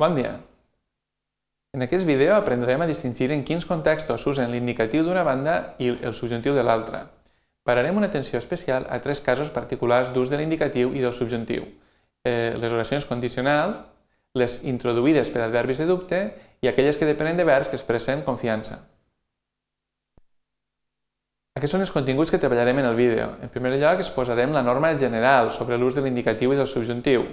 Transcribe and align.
Bon 0.00 0.14
dia! 0.16 0.38
En 1.76 1.82
aquest 1.84 2.06
vídeo 2.08 2.32
aprendrem 2.32 2.80
a 2.80 2.86
distingir 2.88 3.26
en 3.34 3.42
quins 3.44 3.66
contextos 3.68 4.22
s'usen 4.24 4.48
l'indicatiu 4.48 5.02
d'una 5.04 5.24
banda 5.28 5.56
i 5.76 5.90
el 5.92 6.14
subjuntiu 6.16 6.54
de 6.56 6.62
l'altra. 6.64 7.02
Pararem 7.68 7.98
una 8.00 8.08
atenció 8.08 8.38
especial 8.38 8.86
a 8.88 8.96
tres 9.04 9.20
casos 9.26 9.50
particulars 9.52 10.14
d'ús 10.14 10.32
de 10.32 10.38
l'indicatiu 10.40 10.94
i 10.96 11.04
del 11.04 11.12
subjuntiu. 11.12 11.68
Eh, 12.24 12.56
les 12.56 12.72
oracions 12.72 13.04
condicionals, 13.04 13.76
les 14.40 14.56
introduïdes 14.72 15.28
per 15.28 15.44
adverbis 15.44 15.84
de 15.84 15.90
dubte 15.92 16.22
i 16.64 16.72
aquelles 16.72 16.96
que 16.96 17.10
depenen 17.12 17.36
de 17.36 17.48
verbs 17.52 17.68
que 17.68 17.76
expressen 17.76 18.24
confiança. 18.24 18.80
Aquests 21.60 21.76
són 21.76 21.84
els 21.84 21.92
continguts 21.92 22.32
que 22.32 22.40
treballarem 22.40 22.80
en 22.80 22.88
el 22.88 22.96
vídeo. 22.96 23.34
En 23.44 23.52
primer 23.52 23.76
lloc, 23.76 24.00
exposarem 24.00 24.56
la 24.56 24.64
norma 24.64 24.96
general 24.96 25.52
sobre 25.52 25.76
l'ús 25.76 25.92
de 25.92 26.08
l'indicatiu 26.08 26.56
i 26.56 26.62
del 26.64 26.72
subjuntiu. 26.72 27.28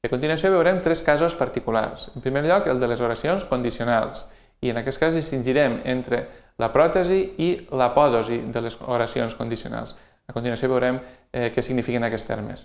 I 0.00 0.08
a 0.08 0.12
continuació 0.12 0.48
veurem 0.54 0.78
tres 0.80 1.02
casos 1.04 1.34
particulars. 1.36 2.08
En 2.14 2.24
primer 2.24 2.46
lloc, 2.46 2.68
el 2.72 2.80
de 2.80 2.88
les 2.88 3.00
oracions 3.04 3.44
condicionals. 3.44 4.24
I 4.64 4.72
en 4.72 4.80
aquest 4.80 5.00
cas 5.00 5.16
distingirem 5.16 5.80
entre 5.88 6.22
la 6.60 6.70
pròtesi 6.72 7.20
i 7.40 7.50
l'apòdosi 7.76 8.40
de 8.52 8.62
les 8.64 8.78
oracions 8.80 9.36
condicionals. 9.36 9.96
A 10.28 10.32
continuació 10.32 10.70
veurem 10.72 11.00
eh, 11.00 11.50
què 11.52 11.64
signifiquen 11.64 12.04
aquests 12.08 12.28
termes. 12.28 12.64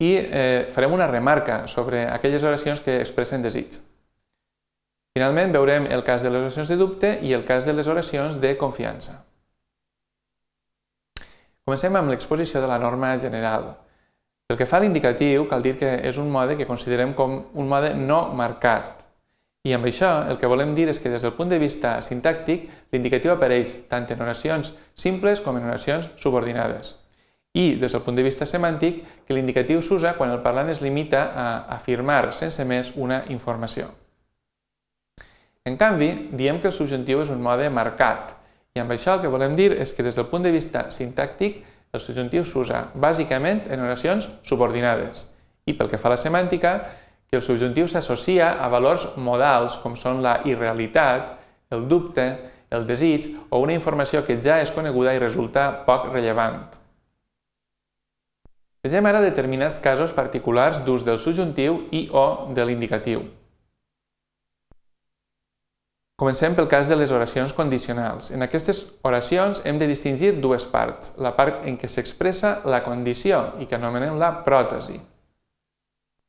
I 0.00 0.10
eh, 0.16 0.66
farem 0.72 0.96
una 0.96 1.08
remarca 1.10 1.66
sobre 1.68 2.06
aquelles 2.08 2.44
oracions 2.48 2.80
que 2.80 3.00
expressen 3.02 3.44
desig. 3.44 3.76
Finalment 5.16 5.52
veurem 5.52 5.90
el 5.92 6.04
cas 6.06 6.24
de 6.24 6.32
les 6.32 6.46
oracions 6.46 6.72
de 6.72 6.78
dubte 6.80 7.12
i 7.26 7.34
el 7.36 7.44
cas 7.44 7.68
de 7.68 7.74
les 7.76 7.88
oracions 7.90 8.40
de 8.40 8.54
confiança. 8.56 9.18
Comencem 11.66 11.96
amb 12.00 12.08
l'exposició 12.08 12.62
de 12.64 12.70
la 12.70 12.78
norma 12.80 13.12
general. 13.20 13.74
Pel 14.50 14.58
que 14.58 14.66
fa 14.66 14.80
a 14.80 14.82
l'indicatiu, 14.82 15.44
cal 15.46 15.62
dir 15.62 15.76
que 15.78 15.88
és 16.08 16.16
un 16.18 16.26
mode 16.26 16.56
que 16.58 16.64
considerem 16.66 17.12
com 17.14 17.36
un 17.54 17.68
mode 17.70 17.92
no 17.94 18.32
marcat. 18.34 19.04
I 19.62 19.76
amb 19.76 19.86
això 19.86 20.08
el 20.26 20.40
que 20.42 20.50
volem 20.50 20.72
dir 20.74 20.88
és 20.90 20.98
que 20.98 21.12
des 21.12 21.22
del 21.22 21.36
punt 21.36 21.52
de 21.52 21.60
vista 21.62 21.92
sintàctic, 22.02 22.64
l'indicatiu 22.90 23.30
apareix 23.30 23.76
tant 23.86 24.10
en 24.10 24.24
oracions 24.26 24.72
simples 24.98 25.38
com 25.44 25.54
en 25.54 25.68
oracions 25.70 26.10
subordinades. 26.18 26.96
I, 27.54 27.76
des 27.78 27.94
del 27.94 28.02
punt 28.02 28.18
de 28.18 28.26
vista 28.26 28.42
semàntic, 28.42 28.98
que 29.22 29.38
l'indicatiu 29.38 29.86
s'usa 29.86 30.16
quan 30.18 30.34
el 30.34 30.42
parlant 30.42 30.74
es 30.74 30.82
limita 30.82 31.28
a 31.30 31.48
afirmar 31.78 32.32
sense 32.34 32.66
més 32.66 32.90
una 32.96 33.22
informació. 33.30 33.86
En 35.62 35.78
canvi, 35.78 36.10
diem 36.34 36.58
que 36.58 36.72
el 36.72 36.74
subjuntiu 36.74 37.22
és 37.22 37.30
un 37.30 37.38
mode 37.38 37.70
marcat, 37.70 38.34
i 38.74 38.82
amb 38.82 38.98
això 38.98 39.14
el 39.14 39.22
que 39.22 39.30
volem 39.30 39.54
dir 39.54 39.76
és 39.78 39.94
que 39.94 40.02
des 40.02 40.18
del 40.18 40.26
punt 40.26 40.42
de 40.42 40.50
vista 40.50 40.88
sintàctic 40.90 41.62
el 41.92 42.00
subjuntiu 42.00 42.44
s'usa 42.46 42.86
bàsicament 42.94 43.66
en 43.70 43.82
oracions 43.82 44.28
subordinades 44.46 45.26
i 45.66 45.74
pel 45.76 45.90
que 45.90 45.98
fa 45.98 46.10
a 46.10 46.14
la 46.14 46.20
semàntica, 46.20 46.72
que 47.30 47.38
el 47.38 47.44
subjuntiu 47.46 47.86
s'associa 47.86 48.52
a 48.58 48.68
valors 48.72 49.06
modals 49.16 49.76
com 49.82 49.94
són 49.96 50.22
la 50.22 50.40
irrealitat, 50.50 51.36
el 51.70 51.86
dubte, 51.88 52.26
el 52.70 52.86
desig 52.86 53.28
o 53.50 53.60
una 53.62 53.74
informació 53.74 54.24
que 54.26 54.38
ja 54.42 54.60
és 54.62 54.72
coneguda 54.74 55.14
i 55.14 55.22
resulta 55.22 55.70
poc 55.86 56.08
rellevant. 56.10 56.62
Vegem 58.82 59.06
ara 59.06 59.20
determinats 59.20 59.78
casos 59.82 60.14
particulars 60.16 60.80
d'ús 60.86 61.04
del 61.04 61.18
subjuntiu 61.20 61.84
i 61.92 62.08
o 62.10 62.48
de 62.54 62.64
l'indicatiu. 62.64 63.26
Comencem 66.20 66.52
pel 66.52 66.66
cas 66.68 66.84
de 66.84 66.98
les 67.00 67.08
oracions 67.16 67.54
condicionals. 67.56 68.26
En 68.28 68.44
aquestes 68.44 68.82
oracions 69.08 69.62
hem 69.64 69.78
de 69.80 69.86
distingir 69.88 70.34
dues 70.36 70.66
parts, 70.68 71.14
la 71.16 71.30
part 71.32 71.62
en 71.64 71.78
què 71.80 71.88
s'expressa 71.88 72.58
la 72.68 72.82
condició 72.84 73.38
i 73.56 73.64
que 73.64 73.78
anomenem 73.78 74.18
la 74.20 74.28
pròtesi, 74.44 74.98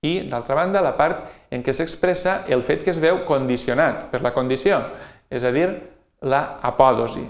i, 0.08 0.14
d'altra 0.32 0.56
banda, 0.56 0.80
la 0.80 0.96
part 0.96 1.52
en 1.52 1.60
què 1.60 1.76
s'expressa 1.76 2.46
el 2.48 2.64
fet 2.64 2.88
que 2.88 2.94
es 2.96 3.02
veu 3.04 3.20
condicionat 3.28 4.08
per 4.14 4.24
la 4.24 4.32
condició, 4.32 4.80
és 5.28 5.44
a 5.44 5.52
dir, 5.52 5.68
la 6.24 6.42
apòdosi. 6.72 7.28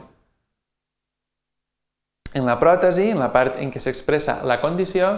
En 2.37 2.45
la 2.45 2.59
pròtesi, 2.61 3.09
en 3.09 3.25
la 3.25 3.33
part 3.33 3.57
en 3.57 3.73
què 3.73 3.81
s'expressa 3.81 4.37
la 4.45 4.61
condició, 4.61 5.15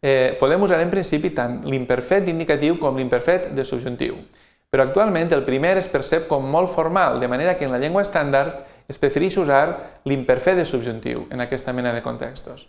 eh, 0.00 0.38
podem 0.40 0.64
usar 0.64 0.80
en 0.80 0.90
principi 0.90 1.36
tant 1.36 1.60
l'imperfet 1.68 2.24
d'indicatiu 2.24 2.80
com 2.80 2.96
l'imperfet 2.96 3.52
de 3.52 3.64
subjuntiu. 3.76 4.22
Però 4.68 4.84
actualment 4.84 5.30
el 5.32 5.46
primer 5.46 5.78
es 5.80 5.88
percep 5.88 6.26
com 6.28 6.44
molt 6.52 6.68
formal, 6.68 7.16
de 7.20 7.28
manera 7.28 7.54
que 7.56 7.64
en 7.64 7.72
la 7.72 7.78
llengua 7.80 8.02
estàndard 8.04 8.58
es 8.88 9.00
prefereix 9.00 9.38
usar 9.40 9.62
l'imperfet 10.04 10.60
de 10.60 10.66
subjuntiu 10.68 11.24
en 11.32 11.40
aquesta 11.40 11.72
mena 11.72 11.94
de 11.94 12.02
contextos. 12.04 12.66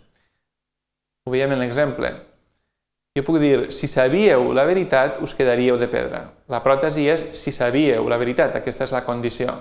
Ho 1.26 1.34
veiem 1.34 1.52
en 1.52 1.60
l'exemple. 1.60 2.14
Jo 3.18 3.24
puc 3.26 3.36
dir, 3.42 3.68
si 3.74 3.90
sabíeu 3.90 4.54
la 4.56 4.64
veritat, 4.64 5.20
us 5.20 5.34
quedaríeu 5.36 5.76
de 5.76 5.90
pedra. 5.92 6.22
La 6.48 6.62
pròtesi 6.64 7.04
és, 7.10 7.26
si 7.36 7.52
sabíeu 7.52 8.08
la 8.08 8.20
veritat, 8.22 8.56
aquesta 8.56 8.88
és 8.88 8.96
la 8.96 9.04
condició. 9.04 9.58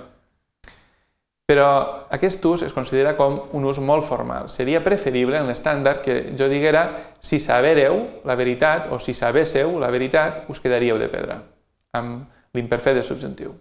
Però 1.50 1.68
aquest 2.14 2.46
ús 2.46 2.64
es 2.64 2.76
considera 2.78 3.18
com 3.20 3.40
un 3.58 3.66
ús 3.68 3.82
molt 3.84 4.06
formal. 4.08 4.48
Seria 4.54 4.84
preferible 4.86 5.42
en 5.42 5.50
l'estàndard 5.50 6.06
que 6.06 6.20
jo 6.40 6.48
diguera, 6.48 6.88
si 7.20 7.42
sabereu 7.42 8.06
la 8.24 8.40
veritat 8.40 8.88
o 8.94 9.00
si 9.02 9.18
sabésseu 9.18 9.80
la 9.82 9.90
veritat, 9.92 10.46
us 10.48 10.62
quedaríeu 10.62 11.02
de 11.02 11.10
pedra 11.10 11.42
amb 11.94 12.28
l'imperfet 12.54 12.96
de 12.98 13.04
subjuntiu. 13.04 13.54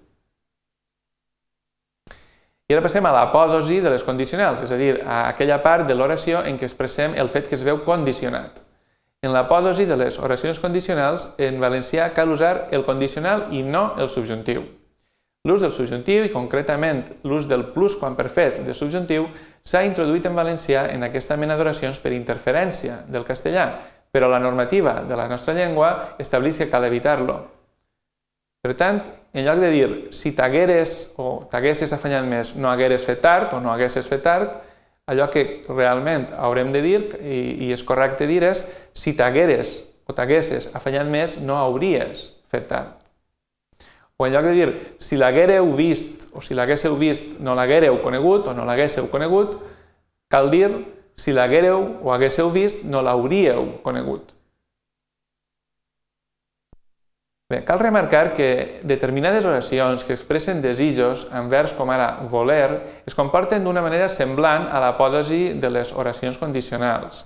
I 2.68 2.74
ara 2.76 2.84
passem 2.84 3.06
a 3.08 3.12
l'apòdosi 3.14 3.78
de 3.80 3.88
les 3.94 4.02
condicionals, 4.04 4.60
és 4.60 4.72
a 4.72 4.76
dir, 4.76 4.98
a 5.00 5.28
aquella 5.30 5.62
part 5.64 5.86
de 5.88 5.94
l'oració 5.96 6.42
en 6.44 6.58
què 6.60 6.68
expressem 6.68 7.14
el 7.16 7.30
fet 7.32 7.48
que 7.48 7.56
es 7.56 7.64
veu 7.64 7.80
condicionat. 7.86 8.60
En 9.24 9.32
l'apòdosi 9.32 9.86
de 9.88 9.96
les 9.96 10.18
oracions 10.20 10.60
condicionals, 10.60 11.30
en 11.38 11.56
valencià 11.58 12.12
cal 12.14 12.28
usar 12.30 12.68
el 12.70 12.84
condicional 12.84 13.48
i 13.56 13.64
no 13.64 13.94
el 13.96 14.12
subjuntiu. 14.12 14.66
L'ús 15.48 15.64
del 15.64 15.72
subjuntiu 15.72 16.26
i 16.26 16.30
concretament 16.30 17.04
l'ús 17.24 17.48
del 17.48 17.64
plus 17.72 17.96
quan 17.96 18.18
perfet 18.18 18.60
de 18.66 18.74
subjuntiu 18.76 19.30
s'ha 19.64 19.86
introduït 19.88 20.28
en 20.28 20.36
valencià 20.36 20.90
en 20.92 21.08
aquesta 21.08 21.40
mena 21.40 21.56
d'oracions 21.56 21.98
per 22.02 22.12
interferència 22.12 23.04
del 23.08 23.24
castellà, 23.24 23.70
però 24.12 24.28
la 24.28 24.42
normativa 24.44 25.00
de 25.08 25.16
la 25.16 25.28
nostra 25.28 25.54
llengua 25.54 26.16
estableix 26.18 26.58
que 26.60 26.68
cal 26.68 26.84
evitar-lo. 26.84 27.57
Per 28.68 28.74
tant, 28.76 28.98
en 29.32 29.46
lloc 29.46 29.62
de 29.64 29.68
dir 29.72 29.86
si 30.12 30.34
t'hagueres 30.36 31.14
o 31.16 31.46
t'haguessis 31.48 31.94
afanyat 31.96 32.26
més 32.28 32.50
no 32.60 32.68
hagueres 32.68 33.06
fet 33.06 33.22
tard 33.24 33.54
o 33.56 33.62
no 33.64 33.70
haguessis 33.72 34.04
fet 34.12 34.20
tard, 34.26 34.58
allò 35.08 35.30
que 35.32 35.62
realment 35.70 36.26
haurem 36.36 36.74
de 36.74 36.82
dir 36.84 36.98
i, 37.16 37.38
i 37.64 37.70
és 37.72 37.84
correcte 37.88 38.28
dir 38.28 38.42
és 38.44 38.60
si 38.92 39.14
t'hagueres 39.16 39.72
o 40.04 40.12
t'haguessis 40.12 40.68
afanyat 40.76 41.08
més 41.08 41.38
no 41.40 41.56
hauries 41.56 42.26
fet 42.52 42.68
tard. 42.68 42.92
O 44.20 44.28
en 44.28 44.36
lloc 44.36 44.50
de 44.50 44.56
dir 44.60 44.70
si 45.00 45.16
l'haguereu 45.16 45.72
vist 45.72 46.28
o 46.36 46.44
si 46.44 46.52
l'haguéssiu 46.52 47.00
vist 47.00 47.38
no 47.40 47.56
l'haguereu 47.56 48.02
conegut 48.04 48.52
o 48.52 48.58
no 48.58 48.68
l'haguéssiu 48.68 49.08
conegut, 49.08 49.56
cal 50.28 50.52
dir 50.52 50.68
si 51.16 51.32
l'haguereu 51.32 52.02
o 52.04 52.12
haguéssiu 52.12 52.52
vist 52.52 52.84
no 52.84 53.00
l'hauríeu 53.00 53.78
conegut. 53.80 54.36
Bé, 57.48 57.62
cal 57.64 57.78
remarcar 57.80 58.34
que 58.36 58.80
determinades 58.84 59.46
oracions 59.48 60.02
que 60.04 60.12
expressen 60.12 60.60
desitjos 60.60 61.24
en 61.32 61.46
vers 61.48 61.72
com 61.72 61.88
ara 61.88 62.20
voler 62.28 62.82
es 63.08 63.14
comporten 63.16 63.64
d'una 63.64 63.80
manera 63.80 64.10
semblant 64.12 64.66
a 64.68 64.82
l'apòdosi 64.84 65.54
de 65.56 65.70
les 65.72 65.94
oracions 65.96 66.36
condicionals. 66.36 67.22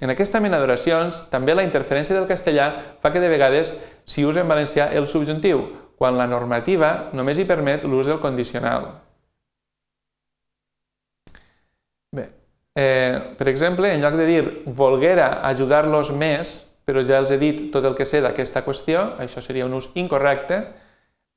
En 0.00 0.08
aquesta 0.12 0.40
mena 0.40 0.56
d'oracions, 0.60 1.26
també 1.28 1.52
la 1.52 1.64
interferència 1.64 2.16
del 2.16 2.28
castellà 2.28 2.70
fa 3.00 3.10
que 3.12 3.20
de 3.20 3.28
vegades 3.28 3.74
s'hi 4.08 4.24
usa 4.24 4.40
en 4.40 4.48
valencià 4.48 4.88
el 4.96 5.08
subjuntiu, 5.08 5.60
quan 6.00 6.16
la 6.16 6.26
normativa 6.28 7.10
només 7.12 7.36
hi 7.36 7.44
permet 7.48 7.84
l'ús 7.84 8.08
del 8.08 8.20
condicional. 8.20 8.88
Bé, 12.16 12.30
eh, 12.76 13.36
per 13.36 13.48
exemple, 13.52 13.92
en 13.92 14.00
lloc 14.00 14.16
de 14.16 14.26
dir 14.28 14.42
volguera 14.64 15.42
ajudar-los 15.52 16.12
més, 16.16 16.56
però 16.86 17.02
ja 17.02 17.18
els 17.18 17.32
he 17.34 17.38
dit 17.40 17.66
tot 17.74 17.84
el 17.84 17.96
que 17.98 18.06
sé 18.06 18.22
d'aquesta 18.22 18.62
qüestió, 18.62 19.02
això 19.18 19.42
seria 19.42 19.66
un 19.66 19.74
ús 19.74 19.90
incorrecte, 19.98 20.60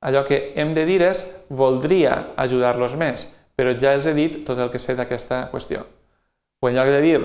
allò 0.00 0.22
que 0.24 0.52
hem 0.56 0.72
de 0.74 0.86
dir 0.86 1.00
és 1.02 1.24
voldria 1.50 2.30
ajudar-los 2.38 2.94
més, 2.96 3.26
però 3.58 3.74
ja 3.76 3.92
els 3.96 4.06
he 4.06 4.14
dit 4.14 4.44
tot 4.46 4.58
el 4.62 4.70
que 4.70 4.78
sé 4.78 4.94
d'aquesta 4.96 5.48
qüestió. 5.50 5.82
O 6.62 6.70
en 6.70 6.78
lloc 6.78 6.92
de 6.94 7.02
dir 7.02 7.18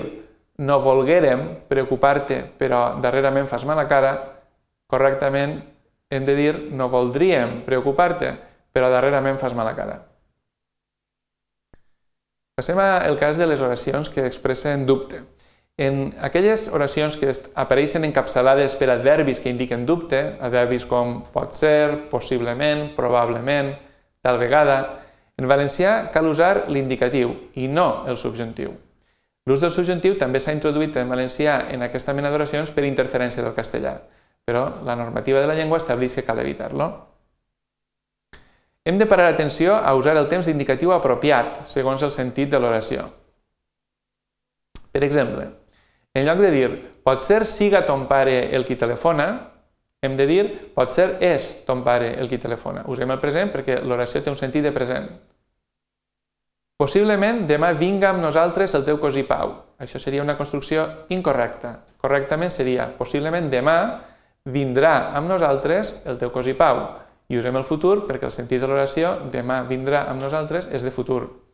no 0.58 0.80
volguérem 0.80 1.46
preocupar-te 1.68 2.42
però 2.58 2.98
darrerament 3.00 3.48
fas 3.48 3.64
mala 3.68 3.86
cara, 3.88 4.12
correctament 4.90 5.60
hem 6.10 6.24
de 6.24 6.34
dir 6.36 6.52
no 6.72 6.88
voldríem 6.88 7.62
preocupar-te 7.66 8.34
però 8.72 8.90
darrerament 8.92 9.38
fas 9.40 9.54
mala 9.54 9.74
cara. 9.76 10.00
Passem 12.56 12.78
al 12.80 13.18
cas 13.20 13.36
de 13.36 13.46
les 13.46 13.60
oracions 13.60 14.08
que 14.08 14.24
expressen 14.24 14.86
dubte. 14.88 15.22
En 15.76 16.14
aquelles 16.24 16.70
oracions 16.72 17.18
que 17.20 17.34
apareixen 17.52 18.06
encapçalades 18.08 18.78
per 18.80 18.88
adverbis 18.88 19.42
que 19.44 19.52
indiquen 19.52 19.84
dubte, 19.84 20.22
adverbis 20.40 20.86
com 20.88 21.18
pot 21.34 21.52
ser, 21.52 22.08
possiblement, 22.08 22.94
probablement, 22.96 23.74
tal 24.24 24.40
vegada, 24.40 24.78
en 25.36 25.44
valencià 25.50 26.08
cal 26.14 26.30
usar 26.30 26.64
l'indicatiu 26.72 27.34
i 27.60 27.68
no 27.68 28.06
el 28.08 28.16
subjuntiu. 28.16 28.72
L'ús 29.46 29.60
del 29.60 29.70
subjuntiu 29.70 30.16
també 30.18 30.40
s'ha 30.40 30.56
introduït 30.56 30.96
en 30.96 31.12
valencià 31.12 31.66
en 31.70 31.84
aquesta 31.84 32.16
mena 32.16 32.32
d'oracions 32.32 32.72
per 32.72 32.88
interferència 32.88 33.44
del 33.44 33.54
castellà. 33.54 33.98
però 34.46 34.84
la 34.86 34.94
normativa 34.94 35.40
de 35.40 35.46
la 35.50 35.54
llengua 35.58 35.78
estableix 35.80 36.14
que 36.14 36.22
cal 36.22 36.38
evitar-lo. 36.38 36.86
Hem 38.86 38.98
de 38.98 39.06
parar 39.10 39.26
atenció 39.26 39.74
a 39.74 39.94
usar 39.98 40.16
el 40.16 40.28
temps 40.30 40.46
indicatiu 40.46 40.92
apropiat, 40.94 41.64
segons 41.66 42.04
el 42.06 42.12
sentit 42.14 42.52
de 42.52 42.60
l'oració. 42.62 43.08
Per 44.92 45.02
exemple, 45.02 45.48
en 46.16 46.24
lloc 46.24 46.40
de 46.40 46.50
dir 46.50 46.70
pot 47.04 47.22
ser 47.22 47.44
siga 47.44 47.84
ton 47.86 48.06
pare 48.08 48.48
el 48.56 48.64
qui 48.64 48.76
telefona, 48.80 49.28
hem 50.02 50.16
de 50.16 50.26
dir 50.26 50.42
pot 50.74 50.92
ser 50.94 51.16
és 51.20 51.48
ton 51.68 51.82
pare 51.84 52.14
el 52.16 52.28
qui 52.30 52.40
telefona. 52.40 52.86
Usem 52.88 53.12
el 53.12 53.20
present 53.20 53.52
perquè 53.52 53.82
l'oració 53.84 54.22
té 54.22 54.32
un 54.32 54.38
sentit 54.40 54.64
de 54.64 54.72
present. 54.72 55.08
Possiblement 56.76 57.46
demà 57.48 57.70
vinga 57.76 58.10
amb 58.10 58.20
nosaltres 58.24 58.74
el 58.76 58.84
teu 58.84 58.98
cosí 59.00 59.24
Pau. 59.28 59.54
Això 59.80 60.00
seria 60.00 60.24
una 60.24 60.36
construcció 60.36 60.84
incorrecta. 61.12 61.72
Correctament 62.00 62.52
seria 62.52 62.90
possiblement 62.98 63.48
demà 63.52 63.78
vindrà 64.44 65.14
amb 65.16 65.28
nosaltres 65.28 65.94
el 66.04 66.20
teu 66.20 66.32
cosí 66.32 66.52
Pau. 66.56 66.84
I 67.28 67.40
usem 67.40 67.56
el 67.56 67.64
futur 67.64 68.06
perquè 68.06 68.28
el 68.28 68.36
sentit 68.36 68.60
de 68.60 68.68
l'oració 68.68 69.16
demà 69.32 69.62
vindrà 69.68 70.06
amb 70.10 70.22
nosaltres 70.22 70.68
és 70.72 70.84
de 70.84 70.92
futur. 70.92 71.45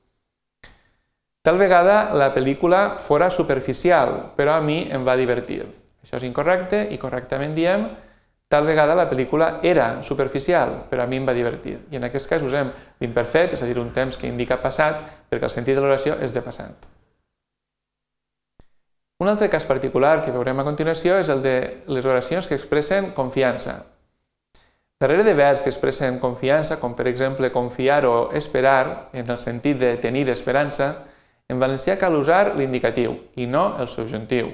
Tal 1.42 1.58
vegada 1.58 2.14
la 2.14 2.30
pel·lícula 2.30 2.96
fora 3.02 3.26
superficial, 3.30 4.32
però 4.36 4.54
a 4.54 4.62
mi 4.62 4.84
em 4.86 5.02
va 5.02 5.16
divertir. 5.18 5.64
Això 6.02 6.20
és 6.20 6.26
incorrecte 6.28 6.84
i 6.94 6.98
correctament 7.02 7.54
diem 7.56 7.88
tal 8.52 8.68
vegada 8.68 8.94
la 8.94 9.08
pel·lícula 9.10 9.58
era 9.66 10.04
superficial, 10.06 10.84
però 10.90 11.02
a 11.02 11.08
mi 11.10 11.18
em 11.18 11.26
va 11.26 11.34
divertir. 11.34 11.78
I 11.90 11.98
en 11.98 12.06
aquest 12.06 12.28
cas 12.30 12.42
usem 12.46 12.70
l'imperfet, 13.00 13.56
és 13.56 13.62
a 13.62 13.66
dir, 13.66 13.78
un 13.80 13.90
temps 13.96 14.18
que 14.20 14.28
indica 14.28 14.60
passat, 14.62 15.02
perquè 15.30 15.48
el 15.48 15.54
sentit 15.54 15.74
de 15.74 15.82
l'oració 15.82 16.18
és 16.20 16.34
de 16.36 16.42
passat. 16.44 16.86
Un 19.18 19.30
altre 19.30 19.48
cas 19.48 19.66
particular 19.66 20.20
que 20.22 20.34
veurem 20.34 20.60
a 20.60 20.66
continuació 20.66 21.16
és 21.18 21.30
el 21.32 21.42
de 21.42 21.56
les 21.88 22.06
oracions 22.06 22.46
que 22.46 22.58
expressen 22.58 23.12
confiança. 23.16 23.80
Darrere 25.00 25.24
de 25.26 25.34
verbs 25.34 25.62
que 25.62 25.72
expressen 25.72 26.20
confiança, 26.22 26.78
com 26.78 26.94
per 26.94 27.08
exemple 27.10 27.50
confiar 27.50 28.04
o 28.06 28.30
esperar, 28.30 29.08
en 29.12 29.30
el 29.30 29.38
sentit 29.38 29.80
de 29.80 29.96
tenir 29.96 30.28
esperança, 30.30 30.92
en 31.52 31.60
valencià 31.60 31.98
cal 32.00 32.16
usar 32.16 32.54
l'indicatiu 32.56 33.18
i 33.36 33.46
no 33.46 33.76
el 33.82 33.90
subjuntiu, 33.92 34.48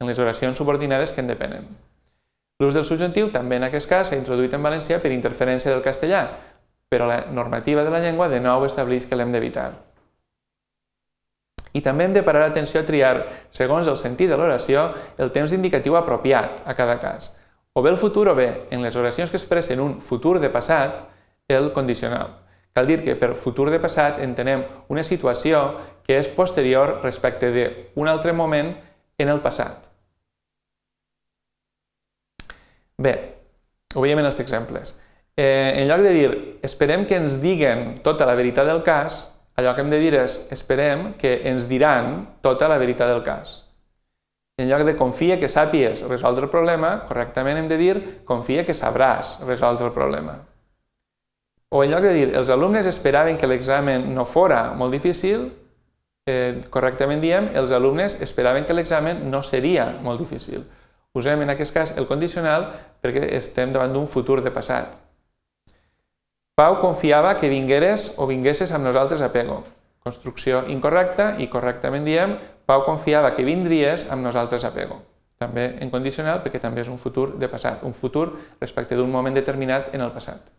en 0.00 0.08
les 0.08 0.20
oracions 0.22 0.56
subordinades 0.56 1.12
que 1.12 1.24
en 1.24 1.28
depenen. 1.32 1.66
L'ús 2.60 2.76
del 2.76 2.86
subjuntiu 2.86 3.32
també 3.34 3.58
en 3.58 3.66
aquest 3.66 3.88
cas 3.90 4.10
s'ha 4.10 4.18
introduït 4.20 4.54
en 4.54 4.62
valencià 4.62 5.00
per 5.02 5.12
interferència 5.12 5.72
del 5.72 5.82
castellà, 5.82 6.22
però 6.88 7.06
la 7.08 7.24
normativa 7.32 7.84
de 7.84 7.90
la 7.90 8.00
llengua 8.04 8.28
de 8.28 8.40
nou 8.40 8.64
estableix 8.68 9.06
que 9.06 9.18
l'hem 9.18 9.34
d'evitar. 9.34 9.72
I 11.74 11.82
també 11.82 12.04
hem 12.04 12.14
de 12.14 12.24
parar 12.26 12.46
atenció 12.48 12.80
a 12.80 12.86
triar, 12.86 13.26
segons 13.54 13.86
el 13.86 13.98
sentit 13.98 14.30
de 14.30 14.38
l'oració, 14.38 14.88
el 15.18 15.30
temps 15.34 15.52
indicatiu 15.54 15.98
apropiat 15.98 16.64
a 16.66 16.74
cada 16.74 16.98
cas 17.02 17.30
o 17.72 17.82
bé 17.82 17.90
el 17.90 17.96
futur 17.96 18.28
o 18.28 18.34
bé, 18.34 18.66
en 18.70 18.82
les 18.82 18.96
oracions 18.96 19.30
que 19.30 19.38
expressen 19.38 19.80
un 19.80 20.00
futur 20.00 20.40
de 20.40 20.50
passat, 20.50 21.04
el 21.48 21.72
condicional. 21.72 22.40
Cal 22.74 22.86
dir 22.86 23.00
que 23.02 23.14
per 23.18 23.34
futur 23.34 23.70
de 23.70 23.78
passat 23.82 24.18
entenem 24.22 24.64
una 24.88 25.02
situació 25.06 25.62
que 26.10 26.16
és 26.18 26.30
posterior 26.34 26.96
respecte 27.04 27.52
d'un 27.54 28.10
altre 28.10 28.34
moment 28.34 28.72
en 29.22 29.30
el 29.30 29.38
passat. 29.44 29.86
Bé, 32.98 33.14
ho 33.94 34.02
veiem 34.02 34.18
en 34.18 34.26
els 34.32 34.42
exemples. 34.42 34.96
Eh, 35.38 35.78
en 35.78 35.86
lloc 35.86 36.02
de 36.02 36.12
dir 36.18 36.30
esperem 36.66 37.06
que 37.06 37.22
ens 37.22 37.38
diguen 37.38 38.00
tota 38.02 38.26
la 38.26 38.34
veritat 38.34 38.66
del 38.66 38.82
cas, 38.82 39.22
allò 39.54 39.76
que 39.76 39.86
hem 39.86 39.94
de 39.94 40.02
dir 40.02 40.18
és 40.18 40.40
esperem 40.50 41.12
que 41.14 41.38
ens 41.46 41.70
diran 41.70 42.26
tota 42.42 42.66
la 42.68 42.82
veritat 42.82 43.14
del 43.14 43.22
cas 43.22 43.60
en 44.60 44.68
lloc 44.68 44.84
de 44.84 44.96
confia 44.96 45.38
que 45.40 45.48
sàpies 45.48 46.02
resoldre 46.04 46.44
el 46.46 46.52
problema, 46.52 46.98
correctament 47.08 47.56
hem 47.56 47.68
de 47.70 47.78
dir 47.80 47.94
confia 48.28 48.64
que 48.66 48.76
sabràs 48.76 49.38
resoldre 49.48 49.88
el 49.88 49.94
problema. 49.96 50.36
O 51.70 51.84
en 51.84 51.94
lloc 51.94 52.04
de 52.04 52.12
dir 52.12 52.26
els 52.36 52.50
alumnes 52.52 52.88
esperaven 52.90 53.38
que 53.38 53.48
l'examen 53.48 54.10
no 54.14 54.26
fora 54.28 54.74
molt 54.76 54.92
difícil, 54.92 55.48
eh, 56.26 56.60
correctament 56.70 57.20
diem 57.22 57.48
els 57.56 57.72
alumnes 57.72 58.18
esperaven 58.20 58.66
que 58.66 58.76
l'examen 58.76 59.28
no 59.30 59.42
seria 59.42 59.86
molt 60.02 60.20
difícil. 60.20 60.64
Usem 61.14 61.42
en 61.42 61.50
aquest 61.50 61.74
cas 61.74 61.92
el 61.98 62.06
condicional 62.06 62.68
perquè 63.02 63.26
estem 63.36 63.72
davant 63.72 63.92
d'un 63.92 64.06
futur 64.06 64.40
de 64.44 64.52
passat. 64.54 64.94
Pau 66.54 66.76
confiava 66.78 67.34
que 67.40 67.48
vingueres 67.48 68.12
o 68.18 68.26
vinguesses 68.28 68.70
amb 68.76 68.84
nosaltres 68.84 69.22
a 69.24 69.30
Pego. 69.32 69.62
Construcció 70.04 70.64
incorrecta 70.68 71.34
i 71.40 71.48
correctament 71.48 72.04
diem 72.04 72.36
Pau 72.66 72.84
confiava 72.86 73.32
que 73.34 73.46
vindries 73.46 74.06
amb 74.10 74.22
nosaltres 74.22 74.64
a 74.64 74.74
Pego. 74.74 75.00
També 75.40 75.64
en 75.80 75.90
condicional 75.90 76.42
perquè 76.44 76.60
també 76.60 76.84
és 76.84 76.90
un 76.92 76.98
futur 77.00 77.30
de 77.40 77.48
passat, 77.48 77.82
un 77.82 77.94
futur 77.96 78.26
respecte 78.60 78.96
d'un 78.96 79.10
moment 79.10 79.34
determinat 79.34 79.88
en 79.94 80.04
el 80.04 80.12
passat. 80.12 80.52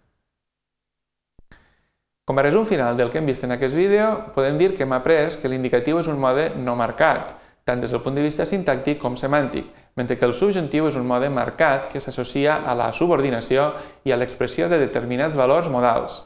Com 2.31 2.39
a 2.39 2.43
resum 2.43 2.63
final 2.63 2.95
del 2.95 3.09
que 3.11 3.17
hem 3.19 3.25
vist 3.27 3.43
en 3.43 3.51
aquest 3.51 3.75
vídeo, 3.75 4.05
podem 4.31 4.55
dir 4.55 4.69
que 4.71 4.85
hem 4.85 4.93
après 4.95 5.35
que 5.35 5.49
l'indicatiu 5.51 5.97
és 5.99 6.07
un 6.07 6.15
mode 6.15 6.45
no 6.63 6.77
marcat, 6.79 7.33
tant 7.67 7.81
des 7.83 7.91
del 7.91 7.99
punt 8.05 8.15
de 8.15 8.23
vista 8.23 8.45
sintàctic 8.47 9.01
com 9.01 9.17
semàntic, 9.19 9.65
mentre 9.99 10.15
que 10.15 10.23
el 10.23 10.31
subjuntiu 10.31 10.87
és 10.87 10.95
un 10.95 11.09
mode 11.09 11.27
marcat 11.27 11.89
que 11.91 11.99
s'associa 11.99 12.61
a 12.63 12.77
la 12.79 12.87
subordinació 12.95 13.73
i 14.07 14.15
a 14.15 14.21
l'expressió 14.21 14.71
de 14.71 14.79
determinats 14.79 15.35
valors 15.35 15.67
modals. 15.67 16.21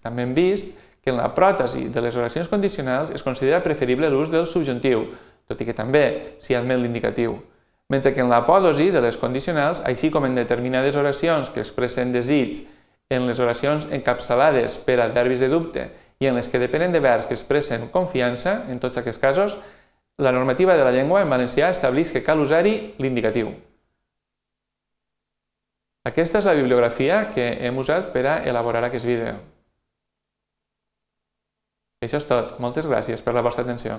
També 0.00 0.24
hem 0.24 0.32
vist 0.32 0.72
que 1.04 1.12
en 1.12 1.20
la 1.20 1.28
pròtesi 1.36 1.90
de 1.92 2.00
les 2.00 2.16
oracions 2.16 2.48
condicionals 2.48 3.12
es 3.12 3.22
considera 3.22 3.60
preferible 3.60 4.08
l'ús 4.08 4.32
del 4.32 4.48
subjuntiu, 4.48 5.04
tot 5.52 5.60
i 5.60 5.68
que 5.68 5.76
també 5.76 6.06
s'hi 6.40 6.56
admet 6.56 6.80
l'indicatiu, 6.80 7.36
mentre 7.92 8.16
que 8.16 8.24
en 8.24 8.32
l'apòdosi 8.32 8.88
de 8.88 9.04
les 9.04 9.20
condicionals, 9.20 9.84
així 9.84 10.08
com 10.08 10.24
en 10.24 10.40
determinades 10.40 10.96
oracions 10.96 11.52
que 11.52 11.60
expressen 11.60 12.16
desig, 12.16 12.64
en 13.10 13.26
les 13.26 13.40
oracions 13.42 13.88
encapçalades 13.90 14.78
per 14.86 15.00
adverbis 15.02 15.42
de 15.42 15.50
dubte 15.50 15.88
i 16.20 16.28
en 16.30 16.36
les 16.38 16.48
que 16.48 16.60
depenen 16.62 16.92
de 16.92 17.00
verbs 17.02 17.26
que 17.26 17.34
expressen 17.34 17.88
confiança, 17.90 18.64
en 18.70 18.78
tots 18.78 19.00
aquests 19.00 19.20
casos, 19.20 19.56
la 20.20 20.32
normativa 20.32 20.76
de 20.76 20.84
la 20.84 20.92
llengua 20.92 21.22
en 21.24 21.32
valencià 21.32 21.70
estableix 21.72 22.12
que 22.12 22.22
cal 22.22 22.40
usar-hi 22.40 22.94
l'indicatiu. 23.00 23.54
Aquesta 26.06 26.40
és 26.40 26.48
la 26.48 26.56
bibliografia 26.56 27.26
que 27.34 27.46
hem 27.66 27.76
usat 27.80 28.12
per 28.14 28.24
a 28.28 28.38
elaborar 28.48 28.84
aquest 28.86 29.08
vídeo. 29.08 29.34
Això 32.00 32.20
és 32.20 32.28
tot. 32.28 32.56
Moltes 32.64 32.88
gràcies 32.88 33.20
per 33.20 33.34
la 33.36 33.44
vostra 33.44 33.64
atenció. 33.66 33.98